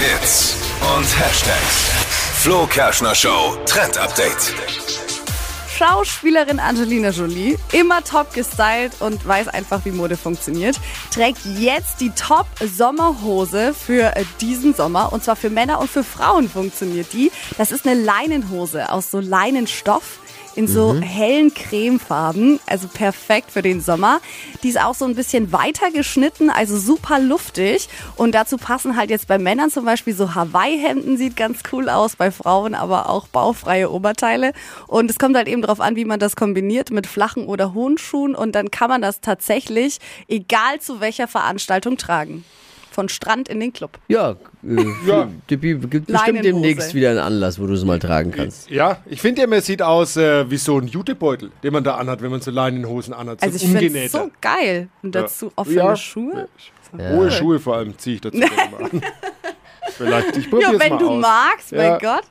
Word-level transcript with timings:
Hits 0.00 0.56
und 0.96 1.04
Hashtags. 1.04 1.90
Flo 2.40 2.66
Kerschner 2.66 3.14
Show 3.14 3.58
Trend 3.66 3.98
Update. 3.98 4.54
Schauspielerin 5.76 6.58
Angelina 6.58 7.10
Jolie, 7.10 7.58
immer 7.72 8.02
top 8.02 8.32
gestylt 8.32 8.92
und 9.00 9.26
weiß 9.28 9.48
einfach, 9.48 9.84
wie 9.84 9.90
Mode 9.90 10.16
funktioniert, 10.16 10.80
trägt 11.10 11.44
jetzt 11.44 12.00
die 12.00 12.12
Top-Sommerhose 12.12 13.74
für 13.74 14.16
äh, 14.16 14.24
diesen 14.40 14.72
Sommer. 14.72 15.12
Und 15.12 15.22
zwar 15.22 15.36
für 15.36 15.50
Männer 15.50 15.78
und 15.80 15.90
für 15.90 16.02
Frauen 16.02 16.48
funktioniert 16.48 17.12
die. 17.12 17.30
Das 17.58 17.70
ist 17.70 17.86
eine 17.86 18.00
Leinenhose 18.00 18.90
aus 18.90 19.10
so 19.10 19.20
Leinenstoff 19.20 20.18
in 20.60 20.68
so 20.68 20.94
hellen 20.94 21.54
Cremefarben, 21.54 22.60
also 22.66 22.86
perfekt 22.86 23.50
für 23.50 23.62
den 23.62 23.80
Sommer. 23.80 24.20
Die 24.62 24.68
ist 24.68 24.78
auch 24.78 24.94
so 24.94 25.06
ein 25.06 25.14
bisschen 25.14 25.52
weiter 25.52 25.90
geschnitten, 25.90 26.50
also 26.50 26.76
super 26.76 27.18
luftig. 27.18 27.88
Und 28.16 28.34
dazu 28.34 28.58
passen 28.58 28.94
halt 28.94 29.08
jetzt 29.08 29.26
bei 29.26 29.38
Männern 29.38 29.70
zum 29.70 29.86
Beispiel 29.86 30.14
so 30.14 30.34
Hawaii-Hemden, 30.34 31.16
sieht 31.16 31.34
ganz 31.34 31.60
cool 31.72 31.88
aus, 31.88 32.16
bei 32.16 32.30
Frauen 32.30 32.74
aber 32.74 33.08
auch 33.08 33.26
baufreie 33.28 33.90
Oberteile. 33.90 34.52
Und 34.86 35.10
es 35.10 35.18
kommt 35.18 35.34
halt 35.34 35.48
eben 35.48 35.62
darauf 35.62 35.80
an, 35.80 35.96
wie 35.96 36.04
man 36.04 36.20
das 36.20 36.36
kombiniert 36.36 36.90
mit 36.90 37.06
flachen 37.06 37.46
oder 37.46 37.72
hohen 37.72 37.96
Schuhen. 37.96 38.34
Und 38.34 38.54
dann 38.54 38.70
kann 38.70 38.90
man 38.90 39.00
das 39.00 39.22
tatsächlich, 39.22 39.98
egal 40.28 40.78
zu 40.80 41.00
welcher 41.00 41.26
Veranstaltung, 41.26 41.96
tragen. 41.96 42.44
Von 43.00 43.08
Strand 43.08 43.48
in 43.48 43.60
den 43.60 43.72
Club. 43.72 43.98
Ja, 44.08 44.32
äh, 44.62 44.84
Ja. 45.06 45.26
Dippi, 45.48 45.74
gibt 45.76 46.08
bestimmt 46.08 46.44
demnächst 46.44 46.92
wieder 46.92 47.08
einen 47.08 47.18
Anlass, 47.18 47.58
wo 47.58 47.66
du 47.66 47.72
es 47.72 47.82
mal 47.82 47.98
tragen 47.98 48.30
kannst. 48.30 48.68
Ja, 48.68 48.98
ich 49.06 49.22
finde, 49.22 49.46
der 49.46 49.62
sieht 49.62 49.80
aus 49.80 50.18
äh, 50.18 50.50
wie 50.50 50.58
so 50.58 50.76
ein 50.76 50.86
Jutebeutel, 50.86 51.50
den 51.62 51.72
man 51.72 51.82
da 51.82 51.94
anhat, 51.94 52.20
wenn 52.20 52.30
man 52.30 52.42
so 52.42 52.50
Leinenhosen 52.50 53.14
anhat. 53.14 53.40
So 53.40 53.46
Also 53.46 53.56
ich 53.64 53.72
finde 53.72 54.00
es 54.04 54.12
so 54.12 54.30
geil. 54.42 54.88
Und 55.02 55.14
dazu 55.14 55.50
offene 55.56 55.76
Ja. 55.76 55.96
Schuhe. 55.96 56.46
Hohe 56.98 57.30
Schuhe 57.30 57.58
vor 57.58 57.76
allem 57.76 57.96
ziehe 57.96 58.16
ich 58.16 58.20
dazu 58.20 58.36
gerne 58.38 58.54
mal 58.70 58.84
an. 58.84 59.02
Vielleicht, 59.96 60.36
ich 60.36 60.44
Ja, 60.44 60.50
probier's 60.50 60.78
wenn 60.78 60.90
mal 60.92 60.98
du 60.98 61.08
aus. 61.08 61.20
magst, 61.22 61.72
mein 61.72 61.80
Ja. 61.80 61.98
Gott. 61.98 62.24